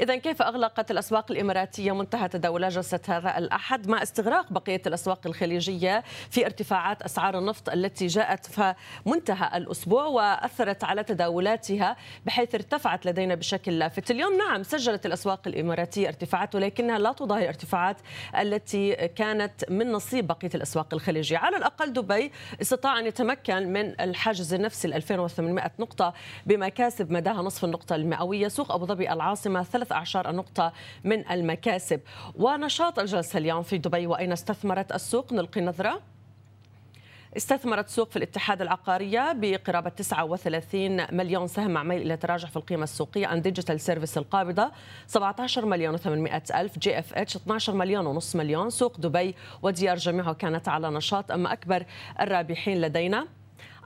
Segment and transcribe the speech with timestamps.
[0.00, 6.04] إذا كيف أغلقت الأسواق الإماراتية منتهى تداولات جلسة هذا الأحد مع استغراق بقية الأسواق الخليجية
[6.30, 8.74] في ارتفاعات أسعار النفط التي جاءت في
[9.06, 14.10] منتهى الأسبوع وأثرت على تداولاتها بحيث ارتفعت لدينا بشكل لافت.
[14.10, 17.96] اليوم نعم سجلت الأسواق الإماراتية ارتفاعات ولكنها لا تضاهي الارتفاعات
[18.38, 21.38] التي كانت من نصيب بقية الأسواق الخليجية.
[21.38, 22.32] على الأقل دبي
[22.62, 26.14] استطاع أن يتمكن من الحاجز النفسي ال 2800 نقطة
[26.46, 28.48] بمكاسب مداها نصف النقطة المئوية.
[28.48, 30.72] سوق أبو ظبي العاصمة ثلاث أعشار النقطة
[31.04, 32.00] من المكاسب.
[32.34, 36.00] ونشاط الجلسة اليوم في دبي وأين استثمرت السوق؟ نلقي نظرة.
[37.36, 42.84] استثمرت سوق في الاتحاد العقارية بقرابة 39 مليون سهم مع ميل إلى تراجع في القيمة
[42.84, 43.26] السوقية.
[43.26, 44.70] آن Digital Services القابضة
[45.06, 46.78] 17 مليون و800 ألف.
[46.78, 48.70] GFH 12 مليون ونص مليون.
[48.70, 51.32] سوق دبي وديار جميعها كانت على نشاط.
[51.32, 51.84] أما أكبر
[52.20, 53.26] الرابحين لدينا؟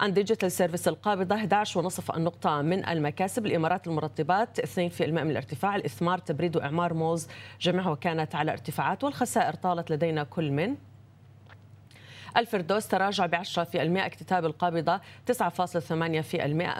[0.00, 3.46] آن Digital Services القابضة 11.5 النقطة من المكاسب.
[3.46, 5.76] الإمارات للمرطبات 2% من الارتفاع.
[5.76, 7.28] الإثمار تبريد وإعمار مولز
[7.60, 10.76] جميعها كانت على ارتفاعات والخسائر طالت لدينا كل من
[12.36, 13.38] الفردوس تراجع ب 10%
[13.76, 15.00] اكتتاب القابضة
[15.32, 15.40] 9.8%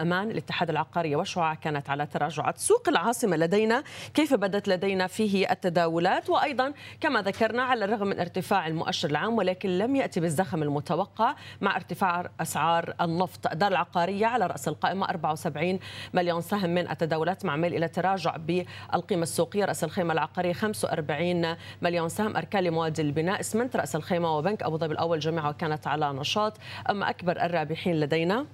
[0.01, 3.83] أمان الاتحاد العقاري وشعاع كانت على تراجعات سوق العاصمة لدينا.
[4.13, 9.77] كيف بدت لدينا فيه التداولات؟ وأيضا كما ذكرنا على الرغم من ارتفاع المؤشر العام ولكن
[9.77, 13.47] لم يأتي بالزخم المتوقع مع ارتفاع أسعار النفط.
[13.47, 15.79] الدار العقارية على رأس القائمة 74
[16.13, 19.65] مليون سهم من التداولات مع ميل إلى تراجع بالقيمة السوقية.
[19.65, 22.37] رأس الخيمة العقارية 45 مليون سهم.
[22.37, 25.19] أركان لمواد البناء اسمنت رأس الخيمة وبنك أبو ظبي الأول
[25.51, 26.57] كانت على نشاط.
[26.89, 28.45] أما أكبر الرابحين لدينا؟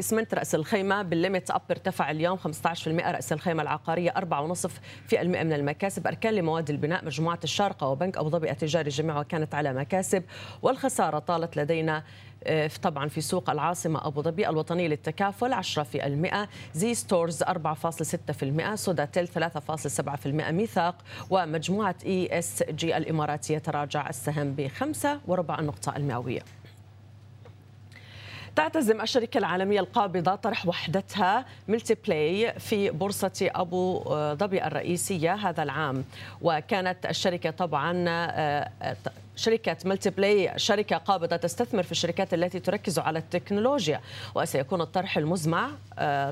[0.00, 2.42] اسمنت رأس الخيمة بال limit up ارتفع اليوم 15%
[2.86, 6.06] رأس الخيمة العقارية 4.5% من المكاسب.
[6.06, 10.22] أركان لمواد البناء مجموعة الشارقة وبنك أبو ظبي التجاري جميعها كانت على مكاسب.
[10.62, 12.02] والخسارة طالت لدينا
[12.82, 20.94] طبعا في سوق العاصمة أبو ظبي الوطنية للتكافل 10% Zee Stores 4.6% سوداتيل 3.7% ميثاق
[21.30, 26.40] ومجموعة ESG الإماراتية تراجع السهم بخمسة وربع النقطة المئوية.
[28.56, 34.02] تعتزم الشركة العالمية القابضة طرح وحدتها Multiply في بورصة أبو
[34.34, 36.04] ظبي الرئيسية هذا العام.
[36.42, 37.92] وكانت الشركة طبعا
[39.36, 44.00] شركة Multiply شركة قابضة تستثمر في الشركات التي تركز على التكنولوجيا
[44.34, 45.68] وسيكون الطرح المزمع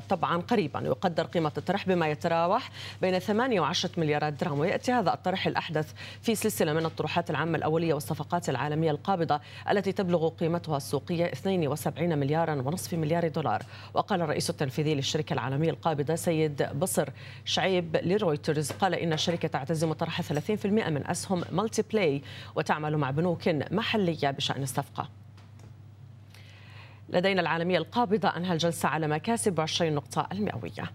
[0.09, 0.79] طبعا قريبا.
[0.79, 2.69] يقدر قيمة الطرح بما يتراوح
[3.01, 4.59] بين 8 و10 مليارات درهم.
[4.59, 9.39] ويأتي هذا الطرح الأحدث في سلسلة من الطروحات العامة الأولية والصفقات العالمية القابضة
[9.71, 13.63] التي تبلغ قيمتها السوقية 72 مليارا ونصف مليار دولار.
[13.93, 17.09] وقال الرئيس التنفيذي للشركة العالمية القابضة سيد بصر
[17.45, 22.21] شعيب لرويترز قال إن الشركة تعتزم طرح 30% من أسهم Multiply
[22.55, 25.09] وتعمل مع بنوك محلية بشأن الصفقة.
[27.09, 30.91] لدينا العالمية القابضة أنهى الجلسة على مكاسب 20 نقطة المئوية.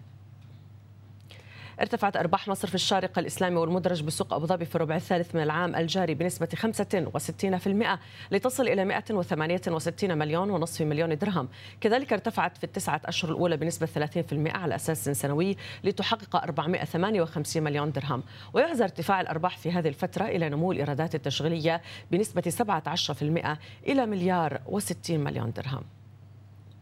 [1.81, 6.13] ارتفعت أرباح مصرف الشارقة الإسلامي والمدرج بسوق أبو ظبي في الربع الثالث من العام الجاري
[6.13, 7.99] بنسبة 65%
[8.31, 11.49] لتصل إلى 168 مليون ونصف مليون درهم.
[11.81, 18.23] كذلك ارتفعت في التسعة أشهر الأولى بنسبة 30% على أساس سنوي لتحقق 458 مليون درهم.
[18.53, 21.81] ويعزى ارتفاع الأرباح في هذه الفترة إلى نمو الإيرادات التشغيلية
[22.11, 26.00] بنسبة 17% إلى مليار و60 مليون درهم.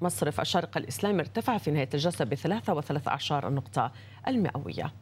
[0.02, 3.92] مصرف الشارقة الإسلامي ارتفع في نهاية الجلسة بثلاثة وثلاث أعشار النقطة
[4.28, 4.94] المئوية.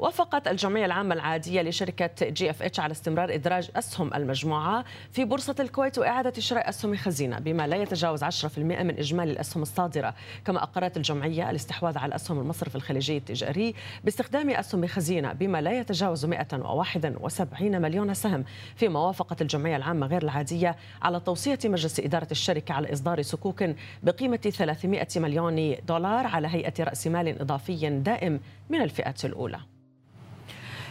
[0.00, 6.32] وافقت الجمعية العامة العادية لشركة GFH على استمرار إدراج أسهم المجموعة في بورصة الكويت وإعادة
[6.40, 10.14] شراء أسهم خزينة بما لا يتجاوز 10% من إجمالي الأسهم الصادرة.
[10.44, 13.74] كما أقرت الجمعية الاستحواذ على أسهم المصرف الخليجي التجاري
[14.04, 18.44] باستخدام أسهم خزينة بما لا يتجاوز 171 مليون سهم.
[18.76, 23.64] فيما وافقت الجمعية العامة غير العادية على توصية مجلس إدارة الشركة على إصدار سكوك
[24.02, 28.40] بقيمة 300 مليون دولار على هيئة رأس مال إضافي دائم
[28.70, 29.60] من الفئة الأولى.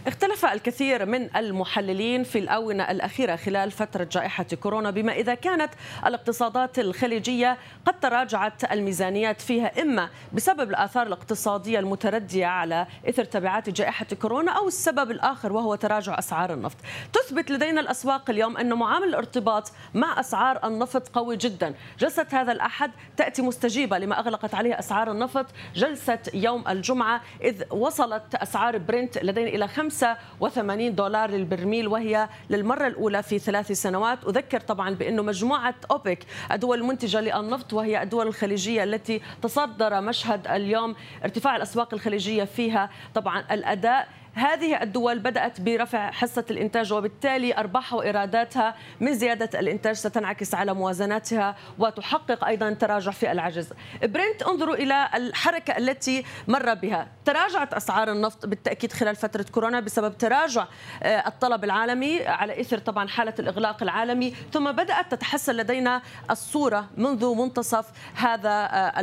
[0.09, 5.73] اختلف الكثير من المحللين في الآونة الأخيرة خلال فترة جائحة كورونا بما إذا كانت
[6.05, 14.05] الاقتصادات الخليجية قد تراجعت الميزانيات فيها إما بسبب الآثار الاقتصادية المتردية على إثر تبعات جائحة
[14.21, 16.77] كورونا أو السبب الآخر وهو تراجع أسعار النفط.
[17.13, 21.73] تثبت لدينا الأسواق اليوم أن معامل الارتباط مع أسعار النفط قوي جدا.
[21.99, 25.45] جلسة هذا الأحد تأتي مستجيبة لما أغلقت عليه أسعار النفط
[25.75, 29.67] جلسة يوم الجمعة إذ وصلت أسعار برنت لدينا إلى
[30.03, 34.23] 85 دولار للبرميل وهي للمرة الأولى في ثلاث سنوات.
[34.27, 36.19] أذكر طبعا بأنه مجموعة أوبك
[36.51, 42.89] الدول المنتجة للنفط وهي الدول الخليجية التي تصدر مشهد اليوم ارتفاع الأسواق الخليجية فيها.
[43.15, 50.55] طبعا الأداء هذه الدول بدأت برفع حصة الإنتاج وبالتالي أرباحها وإيراداتها من زيادة الإنتاج ستنعكس
[50.55, 53.69] على موازناتها وتحقق أيضا تراجع في العجز.
[54.03, 57.07] برنت انظروا إلى الحركة التي مر بها.
[57.25, 60.65] تراجعت أسعار النفط بالتأكيد خلال فترة كورونا بسبب تراجع
[61.03, 67.35] آه، الطلب العالمي على إثر طبعا حالة الإغلاق العالمي ثم بدأت تتحسن لدينا الصورة منذ
[67.35, 67.85] منتصف
[68.15, 68.93] هذا آه،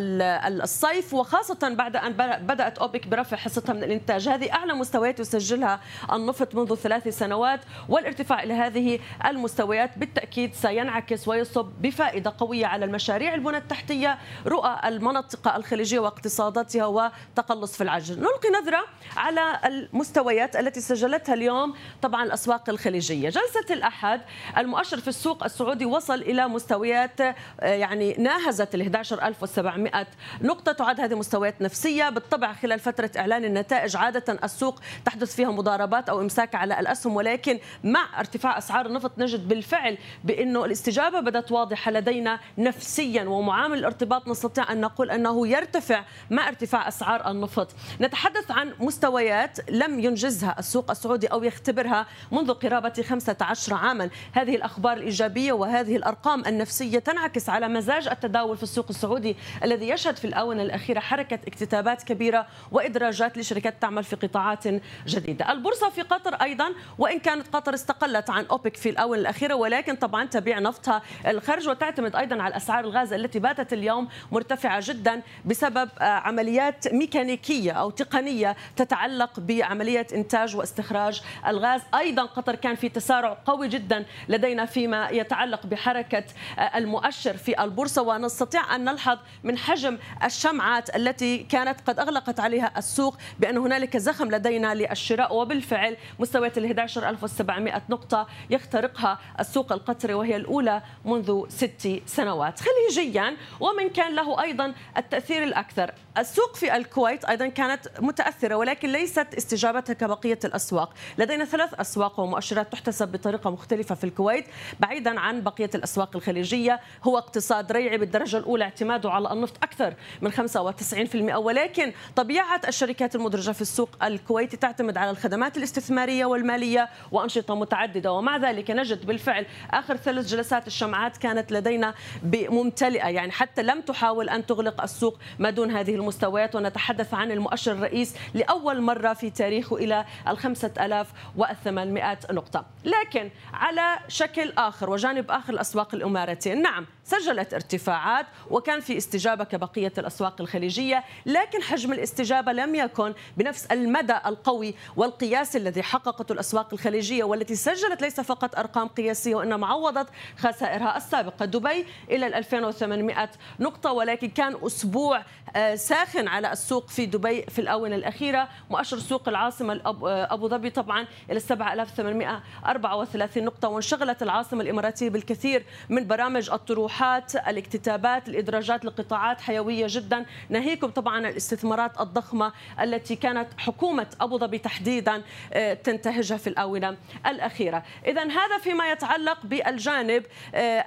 [0.48, 2.12] الصيف وخاصة بعد أن
[2.46, 4.28] بدأت أوبك برفع حصتها من الإنتاج.
[4.28, 5.80] هذه أعلى مستويات يسجلها
[6.12, 13.34] النفط منذ ثلاث سنوات والارتفاع إلى هذه المستويات بالتأكيد سينعكس ويصب بفائدة قوية على المشاريع
[13.34, 18.20] البنى التحتية رؤى المناطق الخليجية واقتصاداتها وتقلص في العجل.
[18.20, 18.84] نلقي نظرة
[19.16, 23.28] على المستويات التي سجلتها اليوم طبعا الأسواق الخليجية.
[23.28, 24.20] جلسة الأحد
[24.58, 30.06] المؤشر في السوق السعودي وصل إلى مستويات آه، يعني ناهزت ال 11700
[30.42, 32.08] نقطة تعد هذه مستويات نفسية.
[32.08, 37.58] بالطبع خلال فترة إعلان النتائج عادة السوق تحدث فيها مضاربات أو إمساك على الأسهم ولكن
[37.84, 44.72] مع ارتفاع أسعار النفط نجد بالفعل بأنه الاستجابة بدأت واضحة لدينا نفسيا ومعامل الارتباط نستطيع
[44.72, 47.68] أن نقول أنه يرتفع مع ارتفاع أسعار النفط.
[48.00, 54.10] نتحدث عن مستويات لم ينجزها السوق السعودي أو يختبرها منذ قرابة 15 عاما.
[54.32, 60.16] هذه الأخبار الإيجابية وهذه الأرقام النفسية تنعكس على مزاج التداول في السوق السعودي الذي يشهد
[60.16, 64.66] في الآونة الأخيرة حركة اكتتابات كبيرة وإدراجات لشركات تعمل في قطاعات
[65.06, 65.52] جديدة.
[65.52, 70.24] البورصة في قطر أيضا وإن كانت قطر استقلت عن أوبك في الآونة الأخيرة ولكن طبعا
[70.24, 76.04] تبيع نفطها الخارج وتعتمد أيضا على أسعار الغاز التي باتت اليوم مرتفعة جدا بسبب آه،
[76.04, 81.80] عمليات ميكانيكية أو تقنية تتعلق بعملية إنتاج واستخراج الغاز.
[81.94, 86.24] أيضا قطر كان في تسارع قوي جدا لدينا فيما يتعلق بحركة
[86.58, 92.72] آه، المؤشر في البورصة ونستطيع أن نلحظ من حجم الشمعات التي كانت قد أغلقت عليها
[92.76, 100.36] السوق بأن هنالك زخم لدينا للشراء وبالفعل مستويات ال 11700 نقطة يخترقها السوق القطري وهي
[100.36, 102.60] الأولى منذ ست سنوات.
[102.60, 105.92] خليجيا ومن كان له أيضا التأثير الأكثر.
[106.18, 110.92] السوق في الكويت أيضا كانت متأثرة ولكن ليست استجابتها كبقية الأسواق.
[111.18, 114.44] لدينا ثلاث أسواق ومؤشرات تحتسب بطريقة مختلفة في الكويت.
[114.80, 120.32] بعيدا عن بقية الأسواق الخليجية هو اقتصاد ريعي بالدرجة الأولى اعتماده على النفط أكثر من
[120.32, 128.12] 95% ولكن طبيعة الشركات المدرجة في السوق الكويتي تعتمد على الخدمات الاستثمارية والمالية وأنشطة متعددة.
[128.12, 131.94] ومع ذلك نجد بالفعل آخر ثلاث جلسات الشمعات كانت لدينا
[132.34, 137.72] ممتلئة يعني حتى لم تحاول أن تغلق السوق ما دون هذه المستويات ونتحدث عن المؤشر
[137.72, 142.64] الرئيس لأول مرة في تاريخه إلى ال 5800 نقطة.
[142.84, 146.54] لكن على شكل آخر وجانب آخر الأسواق الإماراتية.
[146.54, 153.66] نعم سجلت ارتفاعات وكان في استجابة كبقية الأسواق الخليجية لكن حجم الاستجابة لم يكن بنفس
[153.66, 160.06] المدى القوي والقياسي الذي حققته الأسواق الخليجية والتي سجلت ليس فقط أرقام قياسية وإنما عوضت
[160.38, 161.44] خسائرها السابقة.
[161.44, 163.30] دبي إلى ال 2800
[163.60, 165.22] نقطة ولكن كان أسبوع
[165.56, 170.70] آه، ساخن على السوق في دبي في الآونة الأخيرة مؤشر سوق العاصمة آه، أبو ظبي
[170.70, 179.86] طبعا إلى 7834 نقطة وانشغلت العاصمة الإماراتية بالكثير من برامج الطروحات الاكتتابات الإدراجات لقطاعات حيوية
[179.88, 180.26] جدا.
[180.48, 185.22] ناهيكم طبعا الاستثمارات الضخمة التي كانت حكومة أبو ظبي تحديدا
[185.52, 186.96] آه، تنتهجها في الآونة
[187.26, 187.82] الأخيرة.
[188.06, 190.22] إذا هذا فيما يتعلق بالجانب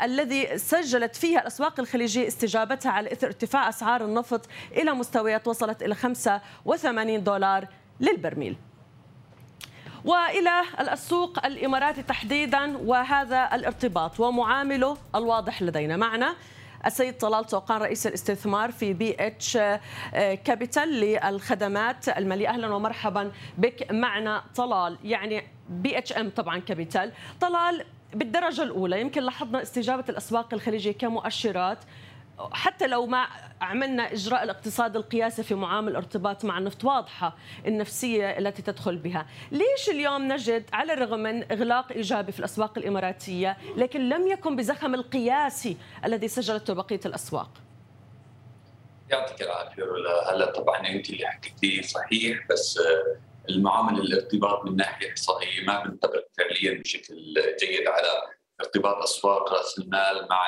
[0.04, 5.96] الذي سجلت فيها الأسواق الخليجية استجابتها على إثر ارتفاع أسعار النفط إلى مستويات وصلت إلى
[5.96, 7.68] 85 دولار
[8.00, 8.58] للبرميل.
[10.06, 15.98] وإلى السوق الاماراتي تحديدا وهذا الارتباط ومعامله الواضح لدينا.
[15.98, 16.36] معنا
[16.86, 19.58] السيد طلال توقان رئيس الاستثمار في بي اتش
[20.44, 22.50] Capital للخدمات المالية.
[22.50, 24.98] أهلا ومرحبا بك معنا طلال.
[25.04, 27.12] يعني BHM طبعا Capital.
[27.42, 31.78] طلال بالدرجة الأولى يمكن لاحظنا استجابة الأسواق الخليجية كمؤشرات.
[32.52, 33.28] حتى لو ما
[33.62, 39.90] عملنا إجراء الاقتصاد القياسي في معامل ارتباط مع النفط واضحة النفسية التي تدخل بها، ليش
[39.90, 45.78] اليوم نجد على الرغم من إغلاق إيجابي في الأسواق الإماراتية لكن لم يكن بزخم القياسي
[46.06, 47.50] الذي سجلته بقية الأسواق؟
[49.10, 49.84] يعطيك العافية
[50.30, 52.80] هلا طبعا أنت اللي حكيتيه صحيح بس
[53.50, 58.08] المعامل الارتباط من ناحية إحصائية ما بنطبق فعليا بشكل جيد على
[58.62, 60.48] ارتباط أسواق رأس المال مع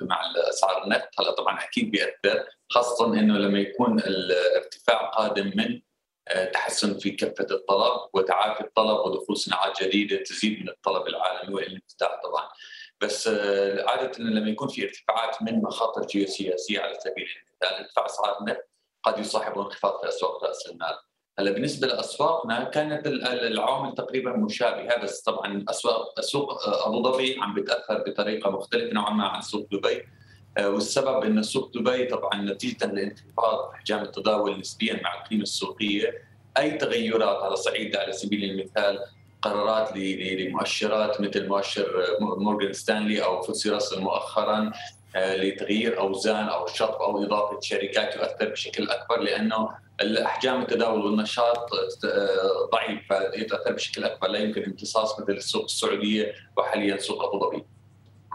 [0.00, 1.20] مع اسعار النفط.
[1.20, 5.80] هلا طبعا أكيد بياثر خاصة إنه لما يكون الارتفاع قادم من
[6.28, 12.20] آه، تحسن في كفة الطلب وتعافي الطلب ودخول صناعات جديدة تزيد من الطلب العالمي والانفتاح
[12.24, 12.48] طبعا.
[13.00, 18.40] بس آه، عادة لما يكون في ارتفاعات من مخاطر جيوسياسية على سبيل المثال ارتفاع اسعار
[18.40, 18.68] النفط
[19.02, 20.98] قد يصاحبه انخفاض في اسواق رأس المال.
[21.38, 28.04] هلا بالنسبة لأسواقنا كانت العوامل تقريبا مشابهة بس طبعا اسواق سوق أبو ظبي عم بتاثر
[28.06, 30.02] بطريقة مختلفة نوعا ما عن سوق دبي.
[30.58, 36.12] آه، والسبب إن سوق دبي طبعا نتيجة لانخفاض أحجام التداول نسبيا مع القيمة السوقية.
[36.58, 38.98] أي تغيرات على صعيد على سبيل المثال
[39.42, 44.72] قرارات لمؤشرات مثل مؤشر مورغان ستانلي أو فوتسي راسل مؤخرا
[45.16, 49.68] لتغيير اوزان أو شطب أو إضافة شركات يؤثر بشكل أكبر لأنه
[50.00, 51.70] الأحجام التداول والنشاط
[52.04, 57.64] آه، ضعيف فيتاثر بشكل أكبر لا يمكن امتصاص مثل السوق السعودية وحاليا سوق أبو ظبي.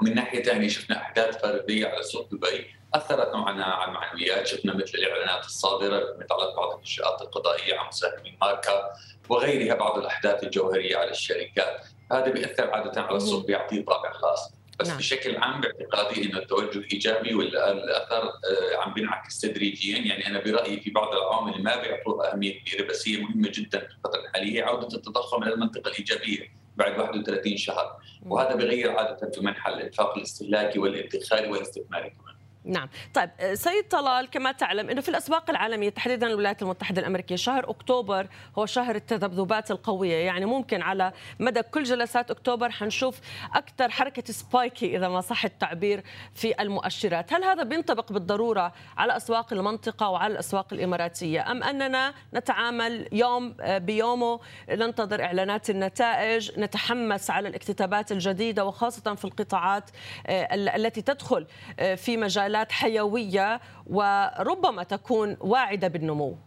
[0.02, 4.74] من ناحية ثانية شفنا أحداث فردية على سوق دبي أثرت نوعا ما على المعنويات، شفنا
[4.74, 8.90] مثل الإعلانات الصادرة متعلقه بعض الإنشاءات القضائية عن مساهمين ماركا
[9.30, 14.61] وغيرها بعض الأحداث الجوهرية على الشركات، هذا بيأثر عادة على السوق بيعطيه طابع خاص.
[14.82, 14.98] بس نعم.
[14.98, 19.98] بشكل عام باعتقادي إنه التوجه إيجابي والاثر آه، عم بينعكس تدريجيا.
[19.98, 23.86] يعني أنا برأيي في بعض العوامل ما بيعطوها أهمية كبيرة بس هي مهمة جدا في
[23.86, 27.98] الفترة الحالية عودة التضخم إلى المنطقة الإيجابية بعد 31 شهر.
[28.26, 32.36] وهذا بغير عادة في منحى الإنفاق الاستهلاكي والادخاري والاستثماري كمان.
[32.66, 32.90] نعم.
[33.14, 38.28] طيب سيد طلال كما تعلم إنه في الأسواق العالمية تحديدا الولايات المتحدة الأمريكية شهر أكتوبر
[38.58, 40.16] هو شهر التذبذبات القوية.
[40.16, 43.20] يعني ممكن على مدى كل جلسات أكتوبر حنشوف
[43.54, 46.04] أكثر حركة سبايكي إذا ما صح التعبير
[46.34, 47.34] في المؤشرات.
[47.34, 54.40] هل هذا بينطبق بالضرورة على أسواق المنطقة وعلى الأسواق الإماراتية؟ أم أننا نتعامل يوم بيومه
[54.70, 59.90] ننتظر إعلانات النتائج نتحمس على الاكتتابات الجديدة وخاصة في القطاعات
[60.28, 61.48] آه، التي تدخل
[61.80, 66.38] آه، في مجال مجالات حيوية وربما تكون واعدة بالنمو.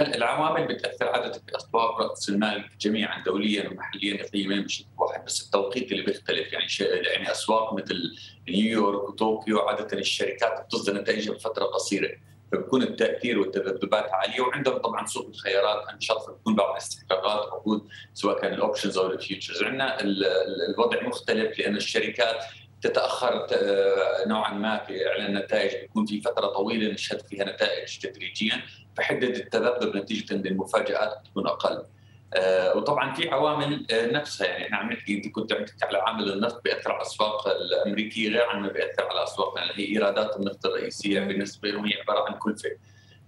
[0.00, 6.02] العوامل بتأثر عادة اسواق رأس المال جميعا دوليا ومحليا اقليميا بشكل واحد بس التوقيت اللي
[6.02, 6.52] بيختلف.
[6.52, 8.16] يعني يعني أسواق مثل
[8.48, 12.10] نيويورك وطوكيو عادة الشركات بتصدر نتائجها بفترة قصيرة
[12.52, 14.40] فبكون التأثير والتذبذبات عالية.
[14.40, 19.12] وعندهم طبعا سوق الخيارات انشط فبكون بعض الاستحقاقات موجود سواء كان ال options أو ال
[19.12, 19.62] futures.
[19.62, 22.36] عندنا الوضع مختلف لأن الشركات
[22.84, 23.46] تتأخر
[24.26, 28.62] نوعا ما في إعلان النتائج بيكون في فترة طويلة نشهد فيها نتائج تدريجيا
[28.96, 31.84] فحدة التذبذب نتيجة ان المفاجات تكون أقل.
[32.36, 35.98] آه، وطبعا في عوامل آه، نفسها يعني إحنا عم نحكي أنت كنت عم تحكي على
[35.98, 40.36] عامل النفط بيأثر على الأسواق الأمريكية غير عن ما بيأثر على اسواقنا اللي هي إيرادات
[40.36, 42.70] النفط الرئيسية بالنسبة لهم هي عبارة عن كلفة.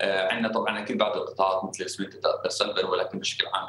[0.00, 2.14] آه، عندنا طبعا أكيد بعض القطاعات مثل الاسمنت
[2.48, 3.66] سلبا ولكن بشكل عام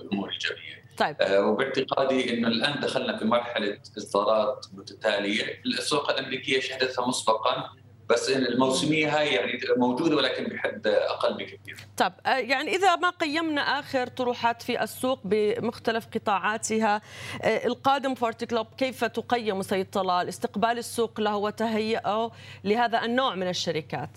[0.00, 0.84] الأمور ايجابيه.
[0.98, 7.70] طيب آه، وباعتقادي إنه الآن دخلنا في مرحلة إصدارات متتالية، الاسواق الأمريكية شهدتها مسبقا
[8.08, 11.76] بس الموسمية هاي يعني موجودة ولكن بحد أقل بكثير.
[11.96, 17.00] طيب آه، يعني إذا ما قيمنا آخر طروحات في السوق بمختلف قطاعاتها
[17.44, 22.30] القادم فورتي كلوب كيف تقيم سيد طلال استقبال السوق له وتهيئه
[22.64, 24.10] لهذا النوع من الشركات؟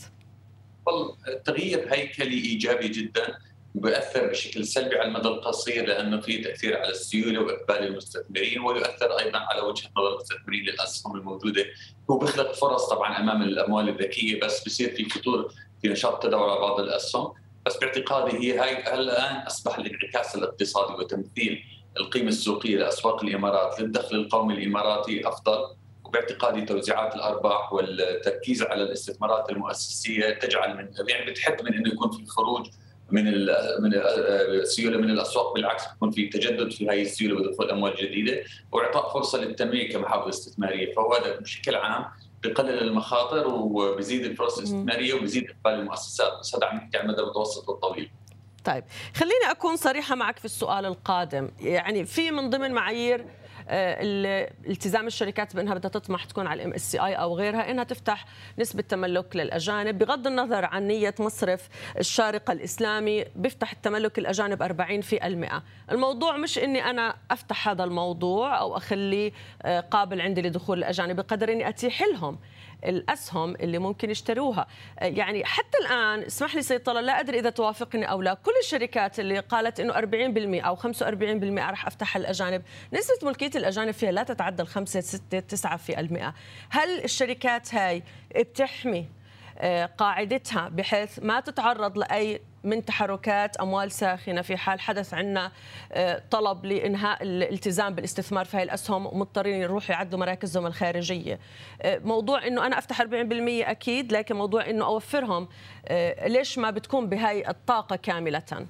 [1.45, 3.37] تغيير هيكلي إيجابي جدا
[3.75, 9.39] بيأثر بشكل سلبي على المدى القصير لأنه في تأثير على السيولة وإقبال المستثمرين ويؤثر أيضا
[9.39, 11.65] على وجهه نظر المستثمرين للأسهم الموجودة.
[12.11, 16.59] هو بيخلق فرص طبعا أمام الأموال الذكية بس بصير في فتور في نشاط تداول على
[16.59, 17.33] بعض الأسهم.
[17.65, 21.63] بس باعتقادي هي هاي الان أصبح الانعكاس الاقتصادي وتمثيل
[21.97, 23.79] القيمة السوقية لأسواق الإمارات.
[23.79, 25.75] للدخل القومي الإماراتي أفضل.
[26.13, 32.25] باعتقادي توزيعات الأرباح والتركيز على الاستثمارات المؤسسية تجعل من يعني بتحد من إنه يكون في
[32.25, 32.67] خروج
[33.11, 33.25] من
[33.79, 39.13] من السيولة من الأسواق بالعكس بيكون في تجدد في هذه السيولة ودخول أموال جديدة وإعطاء
[39.13, 40.95] فرصة للتنميه كمحاور استثمارية.
[40.95, 42.05] فهو هذا بشكل عام
[42.43, 47.69] بقلل المخاطر وبزيد الفرص الاستثمارية وبزيد إقبال المؤسسات بس هذا عم نحكي على المدى المتوسط
[47.69, 48.11] والطويل.
[48.65, 48.83] طيب
[49.15, 51.49] خليني أكون صريحة معك في السؤال القادم.
[51.59, 53.25] يعني في من ضمن معايير
[53.69, 58.25] التزام الشركات بأنها بدها تطمح تكون على ال MSCI أو غيرها إنها تفتح
[58.59, 59.97] نسبة تملك للأجانب.
[59.97, 65.63] بغض النظر عن نية مصرف الشارقة الإسلامي بيفتح التملك الأجانب 40 في المئة.
[65.91, 71.51] الموضوع مش إني أنا أفتح هذا الموضوع أو أخليه آه، قابل عندي لدخول الأجانب بقدر
[71.51, 72.39] إني أتيح لهم.
[72.85, 74.67] الأسهم اللي ممكن يشتروها.
[75.01, 79.19] يعني حتى الآن اسمح لي سيد طلال لا أدري إذا توافقني أو لا كل الشركات
[79.19, 82.61] اللي قالت إنه 40% أو 45% راح أفتح الأجانب.
[82.93, 86.33] نسبة ملكية الأجانب فيها لا تتعدى ال 5 6 9%
[86.69, 88.03] هل الشركات هاي
[88.35, 89.22] بتحمي آه،
[89.97, 95.51] قاعدتها بحيث ما تتعرض لأي من تحركات أموال ساخنة في حال حدث عندنا
[95.91, 101.39] آه، طلب لإنهاء الالتزام بالاستثمار في هذه الأسهم ومضطرين يروحوا يعدوا مراكزهم الخارجية.
[101.81, 105.47] آه، موضوع إنه أنا أفتح 40% أكيد لكن موضوع إنه أوفرهم
[106.25, 108.67] ليش ما بتكون بهاي الطاقة كاملة؟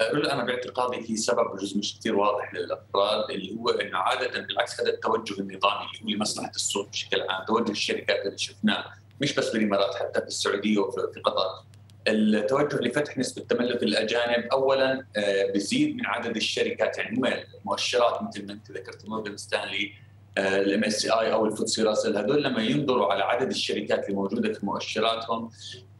[0.00, 4.90] أنا باعتقادي في سبب جزء مش كثير واضح للأفراد اللي هو إنه عادة بالعكس هذا
[4.90, 8.84] التوجه النظامي اللي هو لمصلحة السوق بشكل عام، توجه الشركات اللي شفناه
[9.20, 11.64] مش بس بالامارات حتى في السعودية وفي قطر.
[12.08, 15.04] التوجه لفتح نسبة تملك الأجانب اولا
[15.54, 19.92] بزيد من عدد الشركات يعني المؤشرات مثل ما أنت ذكرت مورجان ستانلي
[20.38, 22.16] ال MSCI أو الفوتسي راسل.
[22.16, 25.50] هذول لما ينظروا على عدد الشركات اللي موجودة في مؤشراتهم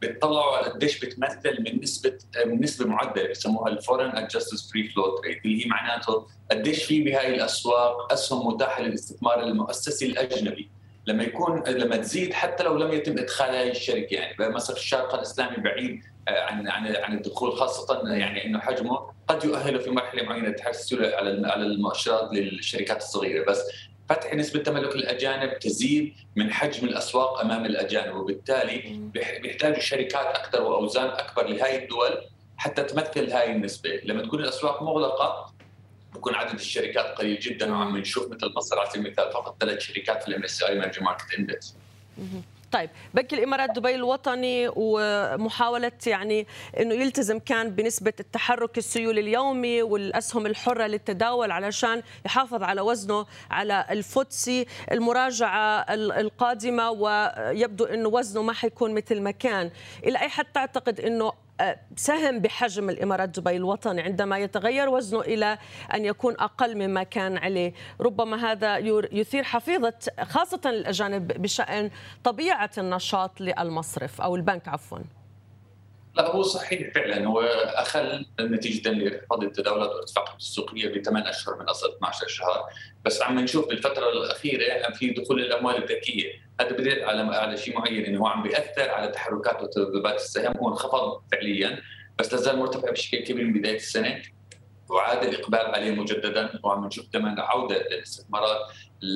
[0.01, 5.25] بيطلعوا على قديش بتمثل من نسبة من نسبة معدلة بسموها ال foreign adjusted free float
[5.25, 10.69] rate اللي هي معناته قديش في بهاي الأسواق أسهم متاحة للاستثمار المؤسسي الأجنبي.
[11.07, 15.57] لما يكون لما تزيد حتى لو لم يتم إدخال هذه الشركة يعني مثلا الشارقه الإسلامي
[15.57, 20.51] بعيد آه، عن عن عن الدخول خاصة يعني إنه حجمه قد يؤهله في مرحلة معينة
[20.51, 23.45] تحسله على على المؤشرات للشركات الصغيرة.
[23.45, 23.63] بس
[24.09, 31.07] فتح نسبة تملك الأجانب تزيد من حجم الأسواق أمام الأجانب وبالتالي بيحتاجوا شركات أكثر وأوزان
[31.07, 32.21] أكبر لهذه الدول
[32.57, 34.01] حتى تمثل هاي النسبة.
[34.03, 35.53] لما تكون الأسواق مغلقة
[36.13, 37.71] بكون عدد الشركات قليل جدا.
[37.71, 39.55] وعم نشوف مثل مصر على سبيل المثال فقط.
[39.61, 41.75] ثلاث شركات في ال MSCI market index
[42.71, 46.47] طيب بنك الإمارات دبي الوطني ومحاولة يعني
[46.79, 53.85] إنه يلتزم كان بنسبة التحرك السيولي اليومي والأسهم الحرة للتداول علشان يحافظ على وزنه على
[53.89, 59.71] الفوتسي المراجعة القادمة ويبدو إنه وزنه ما حيكون مثل ما كان.
[60.03, 61.33] إلى أي حد تعتقد إنه
[61.95, 65.57] سهم بحجم الإمارات دبي الوطني عندما يتغير وزنه إلى
[65.93, 68.77] أن يكون أقل مما كان عليه، ربما هذا
[69.11, 71.91] يثير حفيظة خاصة الاجانب بشأن
[72.23, 74.99] طبيعة النشاط للمصرف أو البنك عفوا.
[76.15, 77.25] لا هو صحيح فعلا.
[77.25, 77.41] هو
[77.75, 82.63] أخل نتيجة لانخفاض التداولات وارتفاع السوقية بثمان أشهر من أصل 12 شهر.
[83.05, 86.31] بس عم نشوف بالفترة الأخيرة في دخول الأموال الذكية.
[86.61, 90.69] هذا بدل على على شيء معين إنه هو عم بيأثر على تحركات وتذبذبات السهم هو
[90.69, 91.81] انخفض فعليا
[92.19, 94.21] بس لازال مرتفع بشكل كبير من بداية السنة.
[94.89, 98.59] وعاد الإقبال عليه مجددا وعم نشوف كمان عودة للاستثمارات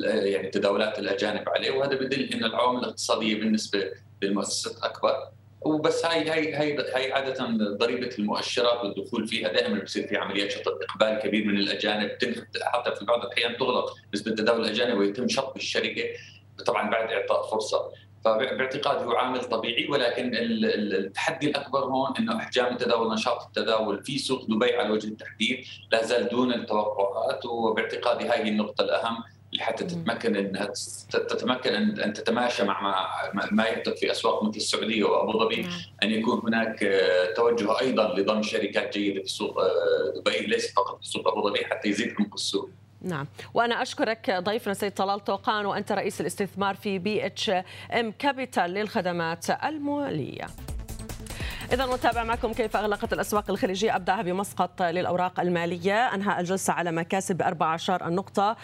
[0.05, 5.29] يعني تداولات الأجانب عليه وهذا بدل إن العوامل الاقتصادية بالنسبة للمؤسسات أكبر.
[5.61, 7.45] وبس هاي هاي هاي هاي عادة
[7.77, 9.53] ضريبة المؤشرات والدخول فيها.
[9.53, 12.09] دائما بصير في عمليات شطب إقبال كبير من الأجانب
[12.61, 16.03] حتى في بعض الأحيان تغلق نسبة تداول الأجانب ويتم شطب الشركة.
[16.65, 17.91] طبعا بعد إعطاء فرصة
[18.25, 24.45] فباعتقادي هو عامل طبيعي ولكن التحدي الأكبر هون إنه أحجام التداول نشاط التداول في سوق
[24.45, 30.35] دبي على وجه التحديد لا زال دون التوقعات وباعتقادي هاي هي النقطة الأهم لحتى تتمكن
[30.35, 30.71] انها
[31.11, 33.07] تتمكن ان تتماشى مع
[33.51, 35.71] ما يحدث في أسواق مثل السعودية وأبو ظبي نعم.
[36.03, 36.79] أن يكون هناك
[37.35, 41.65] توجه أيضا لضم شركات جيدة في سوق آه، دبي ليس فقط في سوق أبو ظبي
[41.65, 42.69] حتى يزيد عمق السوق.
[43.01, 43.27] نعم.
[43.53, 50.45] وأنا أشكرك ضيفنا سيد طلال توقان وأنت رئيس الاستثمار في BHM Capital للخدمات الماليه
[51.73, 55.93] إذا نتابع معكم كيف أغلقت الأسواق الخليجية أبدأها بمسقط للأوراق المالية.
[55.93, 58.57] أنهى الجلسة على مكاسب 14 النقطة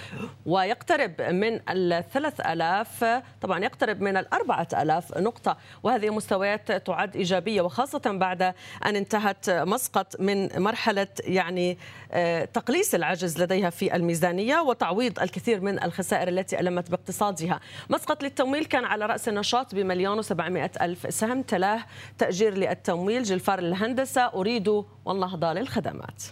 [0.46, 3.06] ويقترب من ال 3000
[3.42, 5.58] طبعا يقترب من ال 4000 نقطة.
[5.84, 8.42] وهذه مستويات تعد إيجابية وخاصة بعد
[8.86, 11.78] أن انتهت مسقط من مرحلة يعني
[12.12, 17.60] آه، تقليص العجز لديها في الميزانية وتعويض الكثير من الخسائر التي ألمت باقتصادها.
[17.90, 21.84] مسقط للتمويل كان على رأس النشاط بمليون وسبعمائة ألف سهم تلاه
[22.18, 22.92] تأجير للتمويل.
[23.10, 24.22] جلفار الهندسة.
[24.22, 26.24] أوريد والنهضة للخدمات.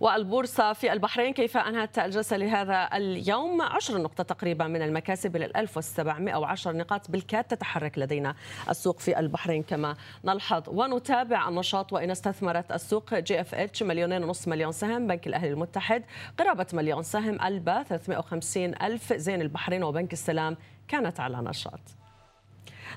[0.00, 6.72] والبورصة في البحرين كيف أنهت الجلسة لهذا اليوم؟ 10 نقطة تقريبا من المكاسب إلى 1710
[6.72, 8.34] نقاط بالكاد تتحرك لدينا
[8.70, 10.62] السوق في البحرين كما نلحظ.
[10.68, 16.04] ونتابع النشاط وإن استثمرت السوق GFH مليونين ونصف مليون سهم بنك الأهلي المتحد.
[16.38, 20.56] قرابة مليون سهم ألبا 350 ألف زين البحرين وبنك السلام
[20.88, 21.80] كانت على نشاط.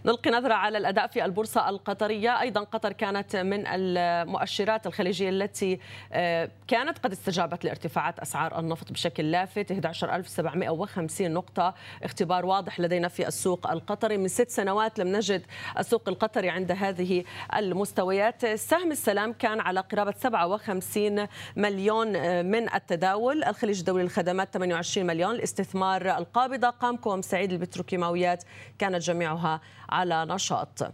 [0.06, 2.42] نلقي نظرة على الأداء في البورصة القطرية.
[2.42, 5.80] أيضا قطر كانت من المؤشرات الخليجية التي
[6.12, 9.72] آه، كانت قد استجابت لارتفاعات أسعار النفط بشكل لافت.
[9.72, 11.74] 11750 نقطة
[12.04, 14.18] اختبار واضح لدينا في السوق القطري.
[14.18, 15.46] من ست سنوات لم نجد
[15.80, 17.24] السوق القطري عند هذه
[17.56, 18.46] المستويات.
[18.46, 23.44] سهم السلام كان على قرابة 57 مليون آه، من التداول.
[23.44, 25.36] الخليج الدولي للخدمات 28 مليون.
[25.36, 28.44] الاستثمار القابضة قامكو ومسعيد البتروكيماويات
[28.80, 30.94] كانت جميعها على نشاط.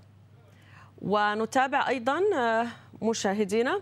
[1.02, 2.68] ونتابع أيضا آه،
[3.02, 3.82] مشاهدينا.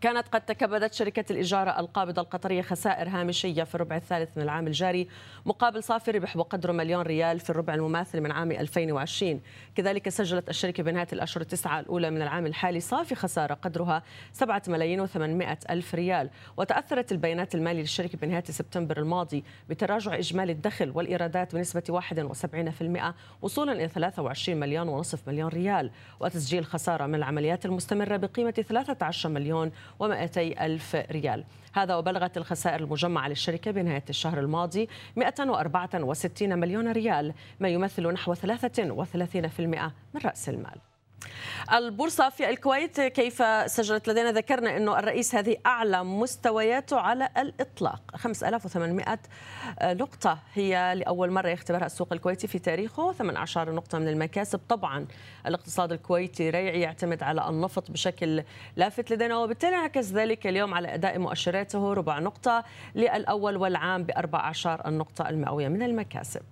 [0.00, 5.08] كانت قد تكبدت شركة الإجارة القابضة القطرية خسائر هامشية في الربع الثالث من العام الجاري
[5.46, 9.40] مقابل صافي ربح بقدره مليون ريال في الربع المماثل من عام 2020
[9.74, 14.02] كذلك سجلت الشركة بنهاية الأشهر التسعة الأولى من العام الحالي صافي خسارة قدرها
[14.32, 16.30] 7 ملايين و800 ألف ريال.
[16.56, 23.88] وتأثرت البيانات المالية للشركة بنهاية سبتمبر الماضي بتراجع إجمالي الدخل والإيرادات بنسبة 71% وصولا إلى
[23.88, 25.90] 23 مليون ونصف مليون ريال.
[26.20, 31.44] وتسجيل خسارة من العمليات المستمرة بقيمة 13 مليون و200 ألف ريال.
[31.74, 39.60] هذا وبلغت الخسائر المجمعة للشركة بنهاية الشهر الماضي 164 مليون ريال ما يمثل نحو 33%
[39.60, 40.93] من رأس المال.
[41.72, 48.02] البورصة في الكويت كيف سجلت؟ لدينا ذكرنا أنه الرئيس هذه أعلى مستوياته على الإطلاق.
[48.16, 49.18] 5800
[49.82, 53.12] نقطة هي لأول مرة يختبرها السوق الكويتي في تاريخه.
[53.12, 54.60] 18 نقطة من المكاسب.
[54.68, 55.06] طبعا
[55.46, 58.42] الاقتصاد الكويتي ريعي يعتمد على النفط بشكل
[58.76, 64.88] لافت لدينا وبالتالي انعكس ذلك اليوم على أداء مؤشراته ربع نقطة للأول والعام ب 14
[64.88, 66.42] النقطة المئوية من المكاسب.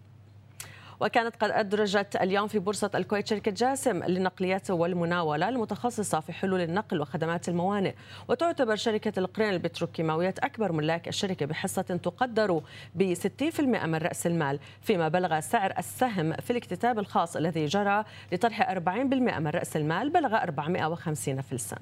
[1.03, 7.01] وكانت قد أدرجت اليوم في بورصة الكويت شركة جاسم للنقليات والمناولة المتخصصة في حلول النقل
[7.01, 7.95] وخدمات الموانئ.
[8.29, 12.63] وتعتبر شركة القرين البتروكيماويات أكبر ملاك الشركة بحصة تقدر
[12.95, 18.71] ب 60% من رأس المال فيما بلغ سعر السهم في الاكتتاب الخاص الذي جرى لطرح
[18.73, 21.77] 40% من رأس المال بلغ 450 فلسا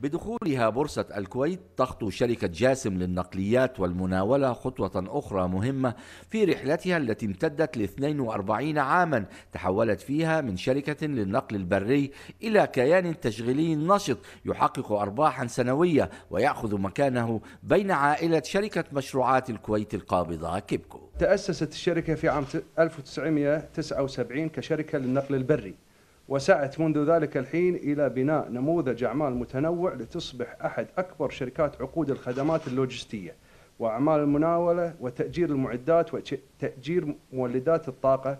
[0.00, 5.94] بدخولها بورصة الكويت تخطو شركة جاسم للنقليات والمناولة خطوة أخرى مهمة
[6.30, 9.24] في رحلتها التي امتدت ل 42 عاما.
[9.52, 12.10] تحولت فيها من شركة للنقل البري
[12.42, 20.58] إلى كيان تشغيلي نشط يحقق أرباحا سنوية ويأخذ مكانه بين عائلة شركة مشروعات الكويت القابضة
[20.58, 21.00] كيبكو.
[21.18, 22.44] تأسست الشركة في عام
[22.78, 25.87] 1979 كشركة للنقل البري.
[26.28, 32.66] وسعت منذ ذلك الحين إلى بناء نموذج أعمال متنوع لتصبح أحد أكبر شركات عقود الخدمات
[32.66, 33.34] اللوجستية
[33.78, 38.38] وأعمال المناولة وتأجير المعدات وتأجير مولدات الطاقة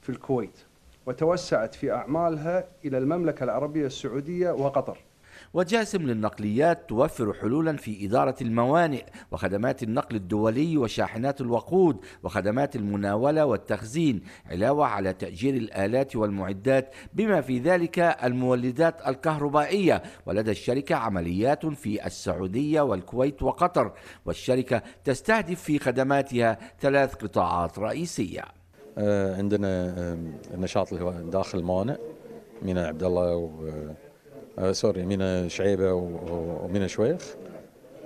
[0.00, 0.58] في الكويت
[1.06, 4.98] وتوسعت في أعمالها إلى المملكة العربية السعودية وقطر.
[5.54, 14.20] وجاسم للنقليات توفر حلولا في إدارة الموانئ وخدمات النقل الدولي وشاحنات الوقود وخدمات المناولة والتخزين
[14.46, 20.02] علاوة على تأجير الآلات والمعدات بما في ذلك المولدات الكهربائية.
[20.26, 23.92] ولدى الشركة عمليات في السعودية والكويت وقطر.
[24.26, 28.44] والشركة تستهدف في خدماتها ثلاث قطاعات رئيسية.
[28.98, 30.18] آه، عندنا
[30.92, 31.96] هو داخل الموانئ
[32.62, 34.07] ميناء عبد الله آه
[34.72, 37.34] sorry مينا شعيبة ومينا شويخ.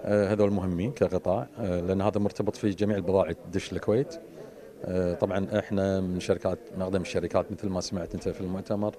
[0.04, 4.14] آه هذول مهمين كقطاع آه لأن هذا مرتبط في جميع البضائع تدش الكويت.
[4.84, 8.94] آه طبعا إحنا من شركات من أقدم الشركات مثل ما سمعت أنت في المؤتمر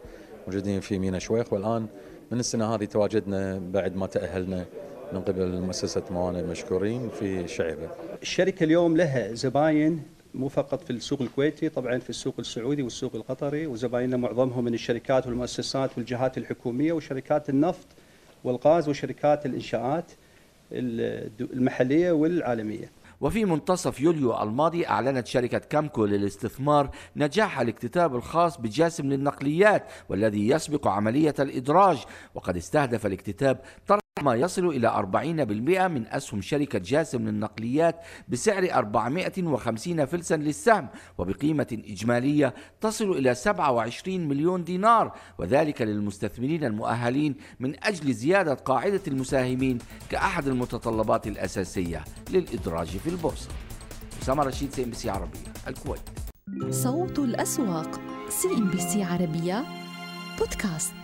[0.47, 1.53] موجودين في مينا شويخ.
[1.53, 1.85] والآن
[2.31, 4.65] من السنة هذه تواجدنا بعد ما تأهلنا
[5.13, 7.89] من قبل مؤسسة موانئ مشكورين في شعيبة.
[8.21, 10.03] الشركة اليوم لها زباين
[10.35, 15.27] مو فقط في السوق الكويتي طبعا في السوق السعودي والسوق القطري وزبايننا معظمهم من الشركات
[15.27, 17.87] والمؤسسات والجهات الحكومية وشركات النفط
[18.43, 20.11] والغاز وشركات الإنشاءات
[20.71, 22.91] المحلية والعالمية.
[23.21, 30.87] وفي منتصف يوليو الماضي أعلنت شركة كامكو للاستثمار نجاح الاكتتاب الخاص بجاسم للنقليات والذي يسبق
[30.87, 31.97] عملية الإدراج
[32.35, 33.59] وقد استهدف الاكتتاب
[34.23, 37.95] ما يصل إلى 40% من أسهم شركة جاسم للنقليات
[38.27, 47.83] بسعر 450 فلسا للسهم وبقيمة إجمالية تصل إلى 27 مليون دينار وذلك للمستثمرين المؤهلين من
[47.83, 49.77] أجل زيادة قاعدة المساهمين
[50.09, 53.49] كأحد المتطلبات الأساسية للإدراج في البورصة.
[54.21, 56.01] أسامة رشيد CNBC عربية الكويت.
[56.69, 59.63] صوت الأسواق CNBC عربية
[60.39, 61.02] بودكاست.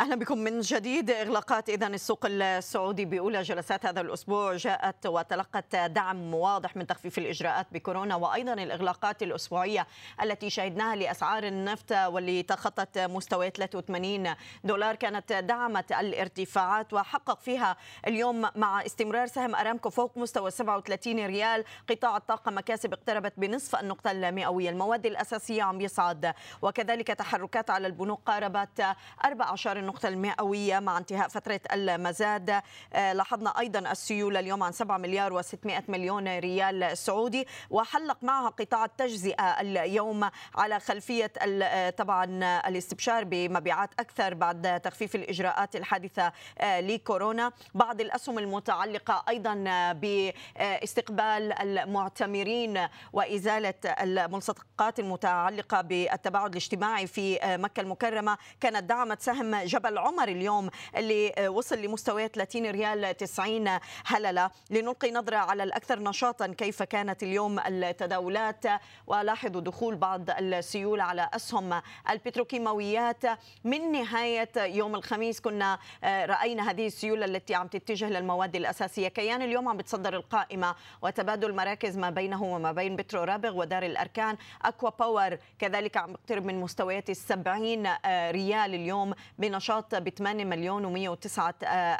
[0.00, 1.10] أهلا بكم من جديد.
[1.10, 7.66] إغلاقات اذا السوق السعودي بأولى جلسات هذا الأسبوع جاءت وتلقت دعم واضح من تخفيف الإجراءات
[7.72, 9.86] بكورونا وأيضا الإغلاقات الأسبوعية
[10.22, 14.94] التي شهدناها لأسعار النفط واللي تخطت مستويات 83 دولار.
[14.94, 17.76] كانت دعمت الارتفاعات وحقق فيها
[18.06, 21.64] اليوم مع استمرار سهم أرامكو فوق مستوى 37 ريال.
[21.90, 24.70] قطاع الطاقة مكاسب اقتربت بنصف النقطة المئوية.
[24.70, 28.86] المواد الأساسية عم يصعد وكذلك تحركات على البنوك قاربت
[29.24, 32.62] 14 النقطة المئوية مع انتهاء فترة المزاد.
[32.92, 38.84] آه، لاحظنا أيضا السيولة اليوم عن 7 مليار و600 مليون ريال سعودي وحلق معها قطاع
[38.84, 42.24] التجزئة اليوم على خلفية آه، طبعا
[42.68, 47.52] الاستبشار بمبيعات أكثر بعد تخفيف الإجراءات الحادثة آه، لكورونا.
[47.74, 49.54] بعض الأسهم المتعلقة أيضا
[49.92, 58.38] باستقبال المعتمرين وإزالة الملصقات المتعلقة بالتباعد الاجتماعي في مكة المكرمة.
[58.60, 64.50] كانت دعمت سهم جبل عمر اليوم اللي وصل لمستويات 30 ريال 90 هللة.
[64.70, 68.64] لنلقي نظرة على الأكثر نشاطا كيف كانت اليوم التداولات؟
[69.06, 73.24] ولاحظوا دخول بعض السيولة على أسهم البتروكيماويات.
[73.64, 79.08] من نهاية يوم الخميس كنا رأينا هذه السيولة التي عم تتجه للمواد الأساسية.
[79.08, 84.36] كيان اليوم عم بتصدر القائمة وتبادل مراكز ما بينه وما بين بترو رابغ ودار الأركان.
[84.62, 90.84] أكوا باور كذلك عم يقترب من مستويات السبعين ريال اليوم بنشاط النشاط ب 8 مليون
[90.84, 91.40] و109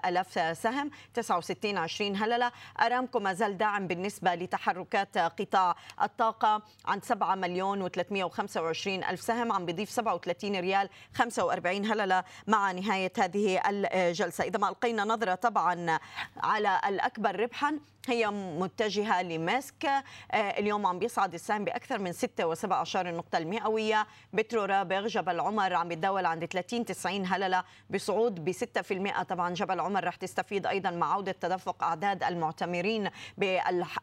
[0.06, 2.52] ألف سهم 69 20 هللة.
[2.80, 9.66] أرامكو ما زال داعم بالنسبة لتحركات قطاع الطاقة عن 7 مليون و325 ألف سهم عم
[9.66, 14.44] بيضيف 37 ريال 45 هللة مع نهاية هذه الجلسة.
[14.44, 15.98] إذا ما ألقينا نظرة طبعا
[16.36, 19.84] على الأكبر ربحا هي متجهة لماسك.
[19.84, 24.06] آه، اليوم عم بيصعد السهم بأكثر من 6.17 النقطة المئوية.
[24.32, 29.80] بترو رابغ جبل عمر عم بيتداول عند 30 90 هللة بصعود ب 6% طبعا جبل
[29.80, 33.10] عمر رح تستفيد أيضا مع عودة تدفق أعداد المعتمرين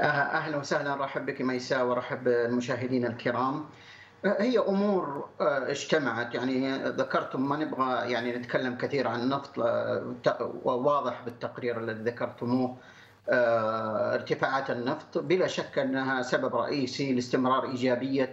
[0.00, 0.94] أه، أهلا وسهلا.
[0.94, 3.64] رحب بك ميساء ورحب بالمشاهدين الكرام.
[4.24, 6.34] أه، هي أمور اجتمعت.
[6.34, 9.58] يعني ذكرتم ما نبغى يعني نتكلم كثير عن النفط
[10.64, 12.70] واضح بالتقرير الذي ذكرتموه.
[12.70, 12.76] آه،
[13.28, 18.32] ارتفاعات النفط بلا شك أنها سبب رئيسي لاستمرار إيجابية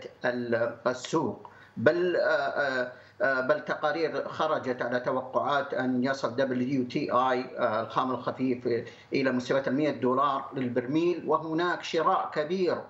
[0.87, 1.49] السوق.
[1.77, 9.67] بل آه، آه، بل تقارير خرجت على توقعات أن يصل WTI الخام الخفيف إلى مستويات
[9.67, 11.23] ال 100 دولار للبرميل.
[11.27, 12.81] وهناك شراء كبير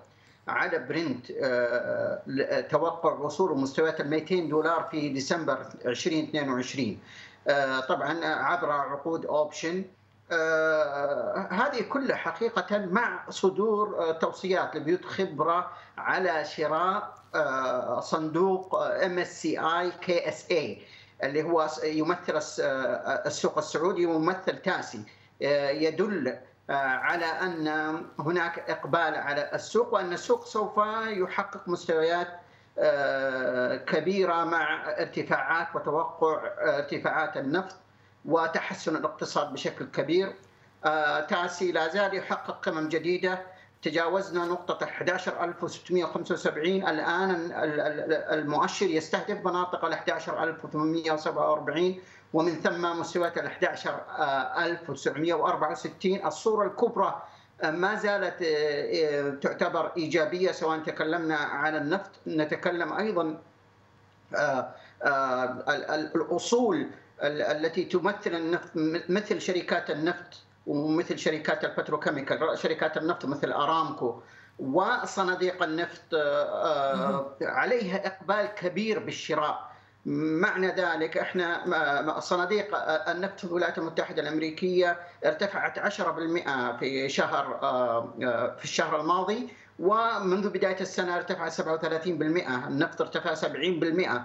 [0.48, 1.26] على برنت
[2.70, 6.98] توقع وصول مستويات ال 200 دولار في ديسمبر 2022
[7.88, 9.99] طبعا عبر عقود option آه،
[11.50, 18.74] هذه كلها حقيقة مع صدور آه، توصيات لبيوت خبرة على شراء آه، صندوق
[20.28, 20.82] اس اي
[21.22, 22.36] اللي هو يمثل
[23.26, 25.04] السوق السعودي وممثل تاسي.
[25.70, 26.38] يدل
[26.70, 27.68] على أن
[28.18, 32.28] هناك إقبال على السوق وأن السوق سوف يحقق مستويات
[33.86, 36.40] كبيرة مع ارتفاعات وتوقع
[36.78, 37.76] ارتفاعات النفط.
[38.24, 40.34] وتحسن الاقتصاد بشكل كبير.
[40.84, 43.42] آه، تاسي لا زال يحقق قمم جديدة.
[43.82, 47.50] تجاوزنا نقطة 11675 الآن
[48.32, 52.00] المؤشر يستهدف مناطق ال 11847
[52.32, 57.22] ومن ثم مستويات ال 11964 الصورة الكبرى
[57.62, 62.10] آه، ما زالت آه، تعتبر إيجابية سواء تكلمنا عن النفط.
[62.26, 63.38] نتكلم أيضا
[66.14, 66.86] الأصول
[67.22, 68.70] التي تمثل النفط
[69.08, 74.22] مثل شركات النفط ومثل شركات البتروكيميكال شركات النفط مثل أرامكو
[74.58, 79.70] وصناديق النفط آه، عليها إقبال كبير بالشراء.
[80.06, 82.76] معنى ذلك إحنا صناديق
[83.10, 90.48] النفط في الولايات المتحدة الأمريكية ارتفعت 10% في شهر آه، آه، في الشهر الماضي ومنذ
[90.48, 94.24] بداية السنة ارتفع 37% النفط ارتفع 70% آه،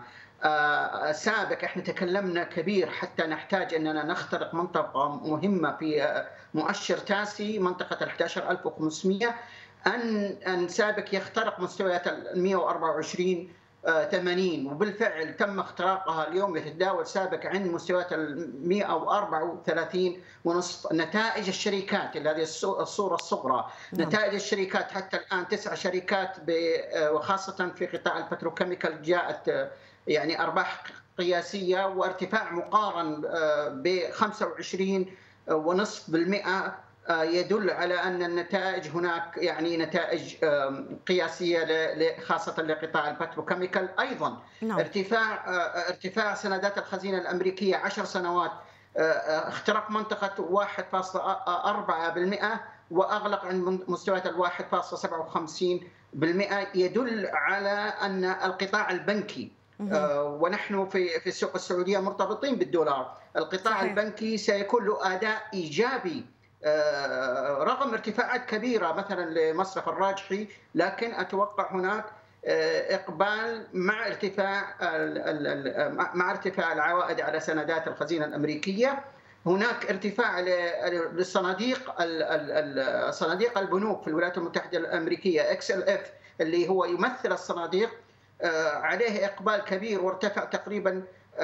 [1.11, 8.03] سابق إحنا تكلمنا كبير حتى نحتاج إننا نخترق منطقة مهمة في آه، مؤشر تاسي منطقة
[8.03, 9.35] ال 11500
[9.87, 13.49] أن أن سابق يخترق مستويات ال 124
[13.85, 22.41] 80 وبالفعل تم اختراقها اليوم يتداول سابق عند مستويات ال 134 ونصف نتائج الشركات هذه
[22.41, 23.65] الصورة الصغرى.
[23.93, 24.07] نعم.
[24.07, 29.69] نتائج الشركات حتى الآن تسع شركات آه، وخاصة في قطاع البتروكيميكال جاءت
[30.07, 30.83] يعني أرباح
[31.17, 35.05] قياسية وارتفاع مقارن آه، ب 25
[35.47, 36.75] ونصف بالمئة
[37.07, 40.35] آه، يدل على أن النتائج هناك يعني نتائج
[41.07, 44.79] قياسية خاصة لقطاع البتروكيميكال أيضا نعم.
[44.79, 48.51] ارتفاع آه، ارتفاع سندات الخزينة الأمريكية 10 سنوات
[48.97, 52.59] اخترق منطقة 1.4%
[52.91, 61.99] وأغلق عند مستويات ال 1.57% يدل على أن القطاع البنكي ونحن في في السوق السعودية
[61.99, 63.81] مرتبطين بالدولار، القطاع صحيح.
[63.81, 66.25] البنكي سيكون له أداء إيجابي.
[67.59, 72.05] رغم ارتفاعات كبيرة مثلا لمصرف الراجحي لكن أتوقع هناك
[72.89, 74.75] إقبال مع ارتفاع
[76.13, 79.03] مع ارتفاع العوائد على سندات الخزينة الأمريكية.
[79.45, 81.91] هناك ارتفاع للصناديق
[83.11, 86.11] صناديق البنوك في الولايات المتحدة الأمريكية إكس إل إف
[86.41, 87.89] اللي هو يمثل الصناديق.
[88.73, 91.03] عليه إقبال كبير وارتفع تقريبا
[91.37, 91.39] 10%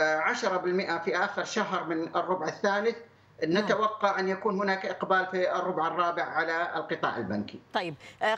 [1.04, 2.96] في آخر شهر من الربع الثالث
[3.44, 7.60] نتوقع أن يكون هناك إقبال في الربع الرابع على القطاع البنكي.
[7.74, 7.96] طيب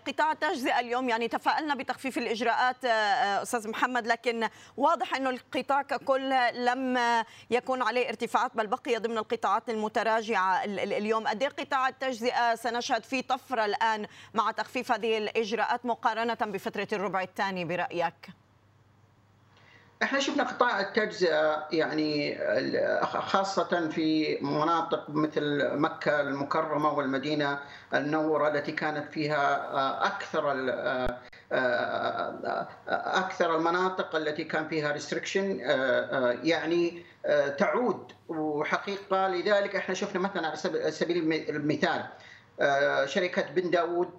[0.08, 2.86] قطاع التجزئه اليوم يعني تفائلنا بتخفيف الإجراءات
[3.42, 6.98] أستاذ محمد لكن واضح إنه القطاع ككل لم
[7.50, 13.66] يكون عليه ارتفاعات بل بقي ضمن القطاعات المتراجعة اليوم، قد قطاع التجزئة سنشهد فيه طفرة
[13.66, 18.43] الآن مع تخفيف هذه الإجراءات مقارنة بفترة الربع الثاني برأيك؟
[20.04, 22.38] إحنا شفنا قطاع التجزئة يعني
[23.04, 27.60] خاصة في مناطق مثل مكة المكرمة والمدينة
[27.94, 30.52] المنورة التي كانت فيها أكثر
[32.90, 35.60] أكثر المناطق التي كان فيها ريستريكشن
[36.44, 37.04] يعني
[37.58, 38.12] تعود.
[38.28, 42.04] وحقيقة لذلك إحنا شفنا مثلا على سبيل المثال
[43.10, 44.10] شركة بن داود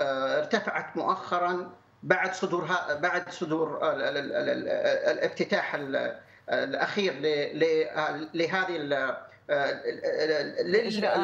[0.00, 1.72] ارتفعت مؤخرا
[2.04, 3.78] بعد صدورها بعد صدور
[5.10, 5.74] الافتتاح
[6.50, 7.12] الأخير
[8.34, 8.76] لهذه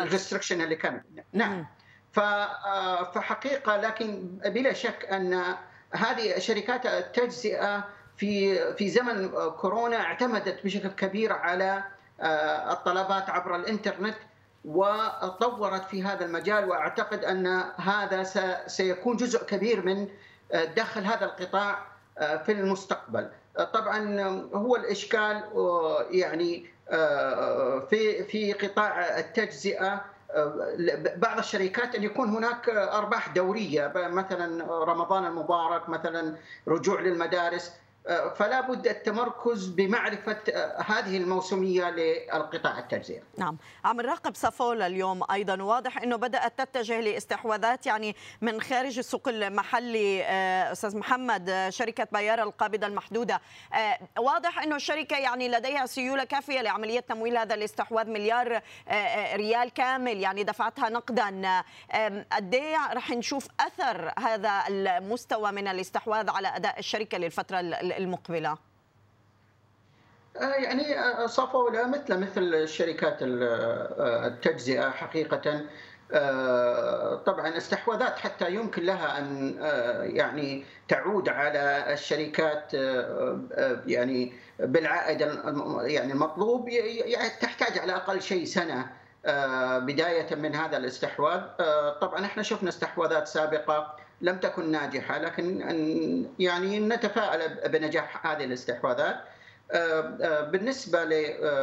[0.03, 1.67] الريستركشن اللي كانت نعم.
[3.13, 5.43] فحقيقة لكن بلا شك أن
[5.93, 7.85] هذه شركات التجزئة
[8.17, 11.85] في في زمن كورونا اعتمدت بشكل كبير على
[12.71, 14.17] الطلبات عبر الإنترنت
[14.65, 18.23] وطورت في هذا المجال وأعتقد أن هذا
[18.67, 20.09] سيكون جزء كبير من
[20.55, 21.87] دخل هذا القطاع
[22.19, 23.29] في المستقبل.
[23.73, 24.23] طبعا
[24.55, 25.43] هو الإشكال
[26.11, 26.67] يعني
[27.91, 30.05] في في قطاع التجزئة
[31.17, 36.37] بعض الشركات أن يكون هناك أرباح دورية مثلا رمضان المبارك مثلا
[36.69, 37.73] رجوع للمدارس.
[38.37, 40.41] فلا بد التمركز بمعرفة
[40.87, 43.23] هذه الموسمية للقطاع التجزئة.
[43.39, 43.57] نعم.
[43.85, 45.63] عم نراقب صفولا اليوم أيضا.
[45.63, 50.25] واضح أنه بدأت تتجه لاستحواذات يعني من خارج السوق المحلي
[50.73, 53.41] أستاذ محمد شركة بايارا القابضة المحدودة.
[54.19, 58.61] واضح أنه الشركة يعني لديها سيولة كافية لعملية تمويل هذا الاستحواذ مليار
[59.35, 61.63] ريال كامل يعني دفعتها نقدا.
[62.33, 62.61] قد
[62.93, 67.61] رح نشوف أثر هذا المستوى من الاستحواذ على أداء الشركة للفترة
[67.99, 68.59] المقبلة؟
[70.41, 70.85] يعني
[71.29, 75.61] صفولة مثل مثل شركات التجزئة حقيقة.
[77.27, 79.57] طبعا استحواذات حتى يمكن لها أن
[80.17, 82.75] يعني تعود على الشركات
[83.87, 85.21] يعني بالعائد
[85.81, 86.71] يعني المطلوب.
[87.41, 88.87] تحتاج على أقل شيء سنة
[89.79, 91.41] بداية من هذا الاستحواذ.
[92.01, 93.97] طبعا إحنا شفنا استحواذات سابقة.
[94.21, 95.61] لم تكن ناجحة لكن
[96.39, 99.21] يعني نتفائل بنجاح هذه الاستحواذات.
[100.51, 101.05] بالنسبة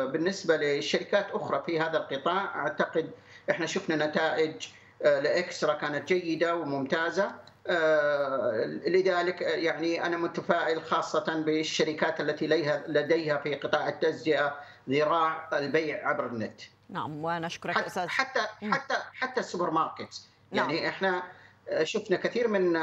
[0.06, 3.12] بالنسبة لشركات أخرى في هذا القطاع أعتقد
[3.50, 4.68] إحنا شفنا نتائج
[5.02, 7.32] لإكسترا كانت جيدة وممتازة.
[8.88, 12.48] لذلك يعني أنا متفائل خاصة بالشركات التي
[12.88, 14.56] لديها في قطاع التجزئة
[14.90, 16.62] ذراع البيع عبر النت.
[16.90, 18.08] نعم ونشكرك أستاذ.
[18.08, 18.40] حتى
[18.72, 20.22] حتى حتى السوبر ماركت.
[20.52, 20.86] يعني نعم.
[20.86, 21.24] إحنا
[21.84, 22.78] شفنا كثير من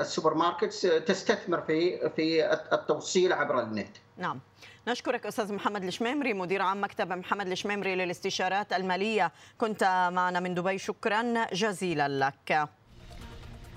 [0.00, 3.96] ال supermarkets تستثمر في في التوصيل عبر النت.
[4.16, 4.40] نعم.
[4.88, 10.78] نشكرك أستاذ محمد الشميمري مدير عام مكتب محمد الشميمري للاستشارات المالية كنت معنا من دبي
[10.78, 12.68] شكرا جزيلا لك.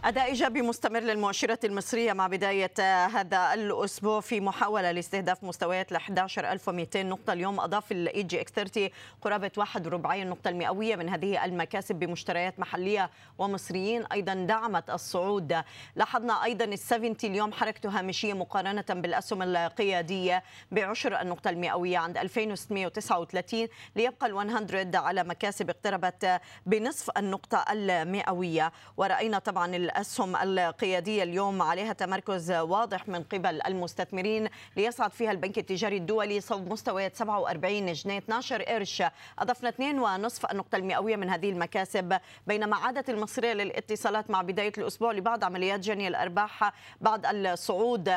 [0.05, 2.71] أداء إيجابي مستمر للمؤشرات المصرية مع بداية
[3.07, 7.33] هذا الأسبوع في محاولة لاستهداف مستويات ل 11200 نقطة.
[7.33, 8.89] اليوم أضاف ال EGX 30
[9.21, 14.05] قرابة 1.4 النقطة المئوية من هذه المكاسب بمشتريات محلية ومصريين.
[14.05, 15.55] أيضا دعمت الصعود.
[15.95, 23.67] لاحظنا أيضا ال 70 اليوم حركته هامشية مقارنة بالأسهم القيادية بعشر النقطة المئوية عند 2639
[23.95, 28.71] ليبقى ال 100 على مكاسب اقتربت بنصف النقطة المئوية.
[28.97, 35.97] ورأينا طبعا الأسهم القيادية اليوم عليها تمركز واضح من قبل المستثمرين ليصعد فيها البنك التجاري
[35.97, 39.03] الدولي صوب مستويات 47 جنيه 12 قرش.
[39.39, 42.19] أضفنا 2.5 النقطة المئوية من هذه المكاسب.
[42.47, 48.13] بينما عادت المصرية للاتصالات مع بداية الأسبوع لبعض عمليات جني الأرباح بعد الصعود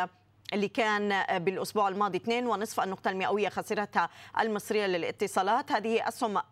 [0.52, 2.18] اللي كان بالأسبوع الماضي.
[2.18, 4.08] 2.5 النقطة المئوية خسرتها
[4.40, 5.72] المصرية للاتصالات.
[5.72, 6.42] هذه أسهم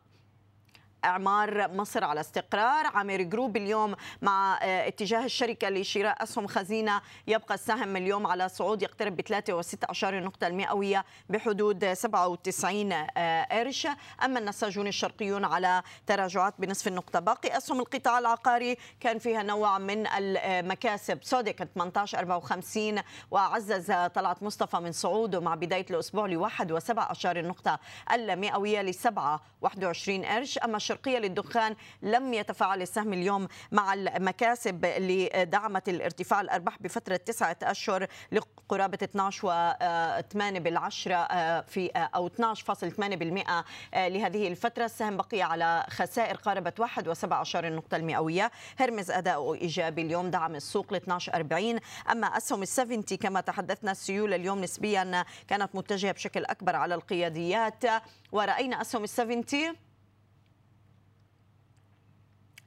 [1.04, 2.86] إعمار مصر على استقرار.
[2.86, 7.00] عامر جروب اليوم مع آه، اتجاه الشركة لشراء أسهم خزينة.
[7.26, 13.88] يبقى السهم اليوم على صعود يقترب ب 3.6 النقطه المئوية بحدود 97 آه، قرش.
[14.24, 17.20] أما النساجون الشرقيون على تراجعات بنصف النقطة.
[17.20, 24.92] باقي أسهم القطاع العقاري كان فيها نوع من المكاسب سودك 18.54 وعزز طلعت مصطفى من
[24.92, 27.78] صعوده مع بداية الأسبوع ل 1.7 النقطه
[28.12, 30.58] المئوية ل 7 21 قرش.
[30.58, 37.56] أما الشرقية للدخان لم يتفاعل السهم اليوم مع المكاسب اللي دعمت الارتفاع الأرباح بفترة تسعة
[37.62, 43.64] أشهر لقرابة 12.8 بالعشرة آه، في آه، أو 12.8%
[43.94, 48.50] آه، لهذه الفترة السهم بقي على خسائر قاربت 1.7 النقطة المئوية.
[48.78, 51.80] هرمز أداؤه إيجابي اليوم دعم السوق ل 12.40
[52.10, 57.84] أما أسهم ال 70 كما تحدثنا السيولة اليوم نسبيا كانت متجهة بشكل أكبر على القياديات.
[58.32, 59.44] ورأينا أسهم ال 70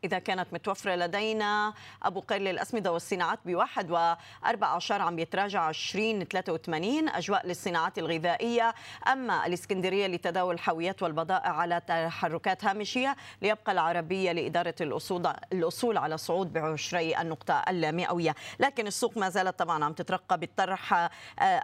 [0.04, 1.74] إذا كانت متوفرة لدينا
[2.04, 8.74] أبو قير للأسمدة والصناعات بواحد وأربع عشر عم يتراجع 20 83 أجواء للصناعات الغذائية.
[9.08, 16.54] أما الإسكندرية لتداول الحاويات والبضائع على تحركات هامشية ليبقى العربية لإدارة الأصول, الأصول على صعود
[16.54, 18.36] بعشري النقطة المئوية.
[18.60, 21.10] لكن السوق ما زالت طبعا عم تترقب الطرح آه،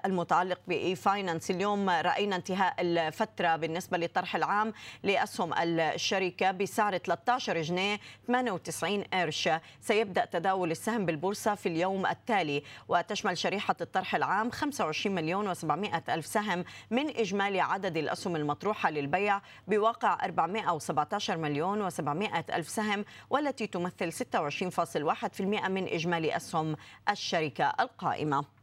[0.05, 4.73] المتعلق بإي فاينانس اليوم رأينا انتهاء الفترة بالنسبة للطرح العام
[5.03, 7.99] لأسهم الشركة بسعر 13 جنيه
[8.29, 9.49] 98 قرش
[9.81, 12.63] سيبدأ تداول السهم بالبورصة في اليوم التالي.
[12.87, 19.41] وتشمل شريحة الطرح العام 25 مليون و700 ألف سهم من إجمالي عدد الأسهم المطروحة للبيع
[19.67, 26.75] بواقع 417 مليون و700 ألف سهم والتي تمثل 26.1% من إجمالي أسهم
[27.09, 28.58] الشركة القائمة.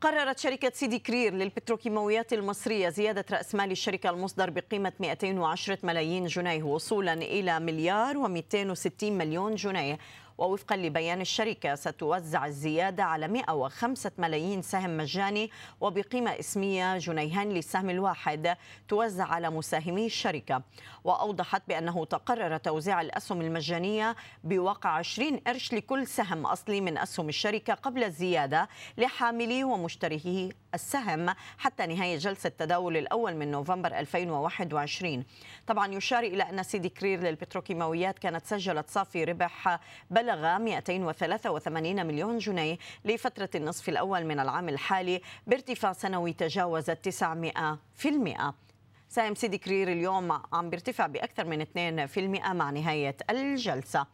[0.00, 6.62] قررت شركة سيدي كرير للبتروكيماويات المصرية زيادة رأس مال الشركة المصدر بقيمة 210 ملايين جنيه
[6.62, 9.98] وصولا إلى مليار و260 مليون جنيه.
[10.38, 18.56] ووفقا لبيان الشركة ستوزع الزيادة على 105 ملايين سهم مجاني وبقيمة اسمية جنيهان للسهم الواحد
[18.88, 20.62] توزع على مساهمي الشركة.
[21.04, 27.74] وأوضحت بأنه تقرر توزيع الأسهم المجانية بواقع 20 قرش لكل سهم أصلي من أسهم الشركة
[27.74, 28.68] قبل الزيادة
[28.98, 35.24] لحاملي ومشتريه السهم حتى نهاية جلسة التداول الأول من نوفمبر 2021
[35.66, 39.78] طبعا يشار إلى أن سيدي كرير للبتروكيماويات كانت سجلت صافي ربح
[40.10, 48.65] بلغ 283 مليون جنيه لفترة النصف الأول من العام الحالي بارتفاع سنوي تجاوز 900%
[49.16, 54.06] سهم سيدي كرير اليوم عم بيرتفع بأكثر من 2% مع نهاية الجلسة.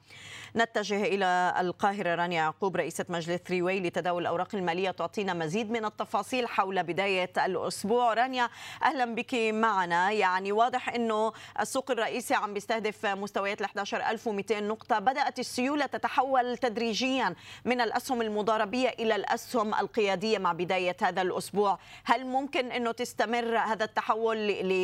[0.57, 5.85] نتجه إلى القاهرة رانيا يعقوب رئيسة مجلس Three Way لتداول الأوراق المالية تعطينا مزيد من
[5.85, 8.15] التفاصيل حول بداية الأسبوع.
[8.15, 8.49] رانيا
[8.83, 10.11] أهلا بك معنا.
[10.11, 14.99] يعني واضح أنه السوق الرئيسي عم بيستهدف مستويات ال 11200 نقطة.
[14.99, 17.35] بدأت السيولة تتحول تدريجيا
[17.65, 21.79] من الأسهم المضاربية إلى الأسهم القيادية مع بداية هذا الأسبوع.
[22.05, 24.39] هل ممكن أنه تستمر هذا التحول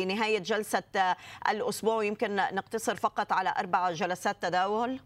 [0.09, 0.83] لنهاية جلسة
[1.49, 4.99] الأسبوع ويمكن نقتصر فقط على أربع جلسات تداول؟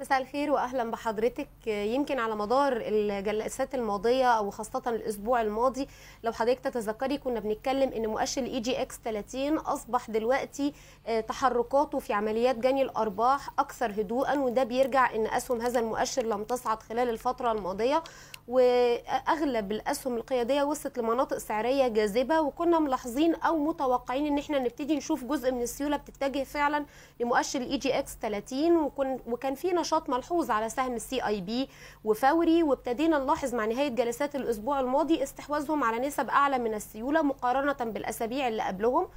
[0.00, 1.48] مساء الخير واهلا بحضرتك.
[1.66, 5.88] يمكن على مدار الجلسات الماضية أو خاصة الأسبوع الماضي
[6.24, 10.72] لو حضرتك تتذكري كنا بنتكلم إن مؤشر ال EGX 30 أصبح دلوقتي
[11.06, 16.44] آه، تحركاته في عمليات جني الأرباح أكثر هدوءا وده بيرجع إن أسهم هذا المؤشر لم
[16.44, 18.02] تصعد خلال الفترة الماضية.
[18.48, 25.24] وأغلب الأسهم القيادية وصلت لمناطق سعرية جاذبة وكنا ملاحظين أو متوقعين إن إحنا نبتدي نشوف
[25.24, 26.86] جزء من السيولة بتتجه فعلا
[27.20, 28.90] لمؤشر ال EGX 30
[29.26, 31.68] وكان في نشاط ملحوظ على سهم ال CIB
[32.04, 37.90] وفوري وابتدينا نلاحظ مع نهاية جلسات الأسبوع الماضي استحواذهم على نسب أعلى من السيولة مقارنة
[37.92, 39.08] بالأسابيع اللي قبلهم.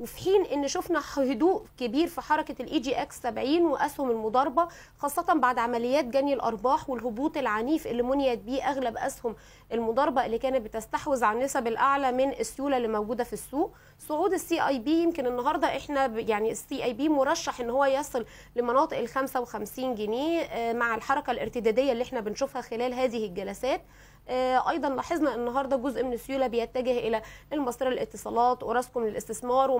[0.00, 4.68] وفي حين إن شفنا هدوء كبير في حركة ال EGX 70 وأسهم المضاربة
[4.98, 9.36] خاصة بعد عمليات جني الأرباح والهبوط العنيف اللي منيت بيه أغلب أسهم
[9.72, 13.72] المضاربة اللي كانت بتستحوذ على النسب الأعلى من السيولة اللي موجودة في السوق.
[13.98, 18.26] صعود ال CIB يمكن النهارده إحنا يعني ال CIB مرشح إن هو يصل
[18.56, 23.82] لمناطق ال 55 جنيه آه، مع الحركة الارتدادية اللي إحنا بنشوفها خلال هذه الجلسات.
[24.28, 29.70] أيضا لاحظنا النهارده جزء من السيولة بيتجه إلى المصريه للاتصالات وأوراسكوم للاستثمار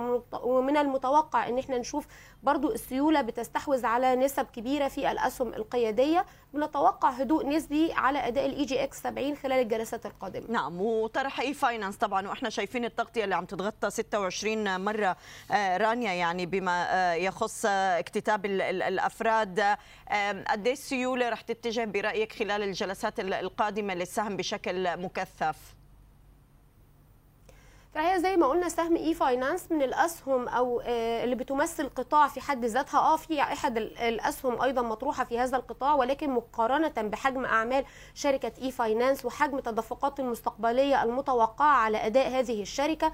[0.43, 2.07] ومن المتوقع إن إحنا نشوف
[2.43, 6.27] برضو السيولة بتستحوذ على نسب كبيرة في الأسهم القيادية.
[6.55, 10.45] بنتوقع هدوء نسبي على أداء ال EGX 70 خلال الجلسات القادمة.
[10.49, 15.17] نعم وطرح e-finance طبعا وإحنا شايفين التغطية اللي عم تتغطى 26 مرة
[15.53, 19.61] رانيا يعني بما يخص اكتتاب الأفراد.
[20.49, 25.57] قد إيه السيوله رح تتجه برأيك خلال الجلسات القادمة للسهم بشكل مكثف.
[27.95, 32.99] فهي زي ما قلنا سهم e-finance من الأسهم أو اللي بتمثل قطاع في حد ذاتها.
[33.01, 39.25] آه في أحد الأسهم أيضا مطروحة في هذا القطاع ولكن مقارنة بحجم أعمال شركة e-finance
[39.25, 43.13] وحجم التدفقات المستقبلية المتوقعة على أداء هذه الشركة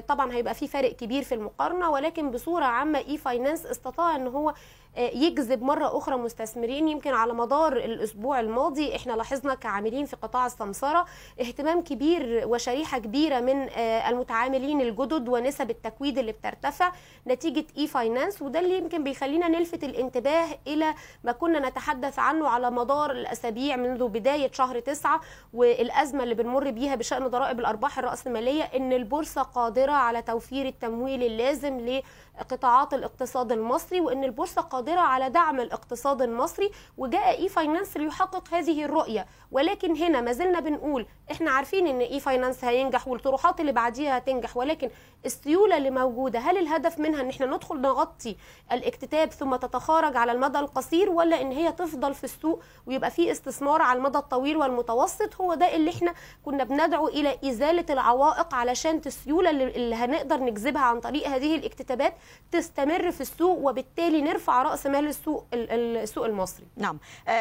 [0.00, 4.54] طبعا هيبقى في فرق كبير في المقارنة ولكن بصورة عامة e-finance استطاع إن هو
[4.96, 6.88] يجذب مرة أخرى مستثمرين.
[6.88, 11.06] يمكن على مدار الأسبوع الماضي إحنا لاحظنا كعاملين في قطاع السمسرة
[11.40, 16.92] اهتمام كبير وشريحة كبيرة من المتعاملين الجدد ونسب التكويد اللي بترتفع
[17.26, 23.10] نتيجة e-finance وده اللي يمكن بيخلينا نلفت الانتباه إلى ما كنا نتحدث عنه على مدار
[23.10, 25.20] الأسابيع منذ بداية شهر تسعة
[25.54, 32.00] والأزمة اللي بنمر بيها بشأن ضرائب الأرباح الرأسمالية إن البورصة قادرة على توفير التمويل اللازم
[32.42, 39.26] قطاعات الاقتصاد المصري وإن البورصة قادرة على دعم الاقتصاد المصري وجاء e-finance ليحقق هذه الرؤية.
[39.52, 44.90] ولكن هنا ما زلنا بنقول إحنا عارفين إن e-finance هينجح والطروحات اللي بعديها هتنجح ولكن
[45.26, 48.36] السيولة اللي موجودة هل الهدف منها إن إحنا ندخل نغطي
[48.72, 53.82] الاكتتاب ثم تتخارج على المدى القصير ولا إن هي تفضل في السوق ويبقى في استثمار
[53.82, 56.14] على المدى الطويل والمتوسط؟ هو ده اللي إحنا
[56.44, 62.14] كنا بندعو إلى إزالة العوائق علشان السيولة اللي هنقدر نجذبها عن طريق هذه الاكتتابات.
[62.52, 66.66] تستمر في السوق وبالتالي نرفع رأس مال السوق السوق المصري.
[66.76, 66.98] نعم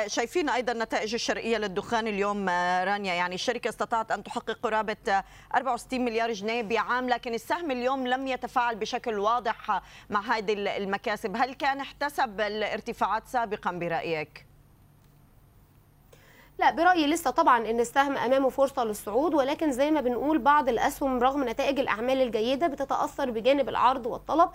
[0.07, 2.49] شايفين أيضا النتائج الشرقية للدخان اليوم
[2.83, 5.23] رانيا يعني الشركة استطاعت أن تحقق قرابة
[5.55, 11.53] 64 مليار جنيه بعام لكن السهم اليوم لم يتفاعل بشكل واضح مع هذه المكاسب، هل
[11.53, 14.45] كان احتسب الارتفاعات سابقا برأيك؟
[16.59, 21.19] لا برأيي لسه طبعا إن السهم أمامه فرصة للصعود ولكن زي ما بنقول بعض الأسهم
[21.19, 24.49] رغم نتائج الأعمال الجيدة بتتأثر بجانب العرض والطلب.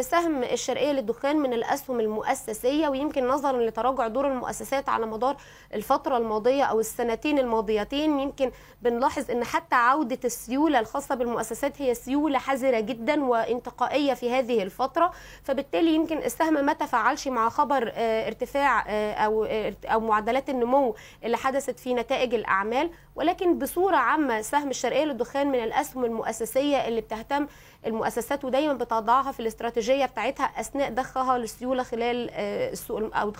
[0.00, 5.36] سهم الشرقية للدخان من الأسهم المؤسسية ويمكن نظرا لتراجع دور المؤسسات على مدار
[5.74, 8.20] الفترة الماضية أو السنتين الماضيتين.
[8.20, 8.50] يمكن
[8.82, 15.12] بنلاحظ إن حتى عودة السيولة الخاصة بالمؤسسات هي سيولة حذرة جدا وانتقائية في هذه الفترة.
[15.42, 18.84] فبالتالي يمكن السهم ما تفاعلش مع خبر ارتفاع
[19.24, 19.44] أو
[19.84, 20.94] أو معدلات النمو
[21.26, 27.00] اللي حدثت في نتائج الأعمال ولكن بصورة عامة سهم الشرقية للدخان من الأسهم المؤسسية اللي
[27.00, 27.46] بتهتم
[27.86, 33.32] المؤسسات ودايما بتضعها في الاستراتيجية بتاعتها أثناء ضخها للسيولة خلال السوق أو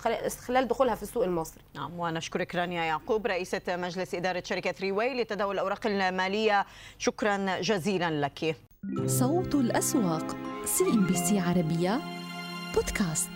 [0.47, 1.61] خلال دخولها في السوق المصري.
[1.75, 6.65] نعم ونشكرك رانيا يعقوب رئيسة مجلس إدارة شركة Three Way لتداول الأوراق المالية
[6.97, 8.55] شكرا جزيلا لك.
[9.05, 10.35] صوت الأسواق
[10.65, 11.99] CNBC عربية
[12.75, 13.29] بودكاست